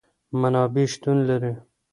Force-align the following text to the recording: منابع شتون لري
منابع 0.39 0.85
شتون 0.91 1.17
لري 1.27 1.53